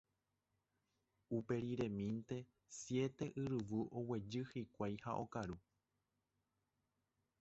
[1.39, 2.37] Uperiremínte
[2.79, 5.57] siete yryvu oguejy hikuái ha okaru.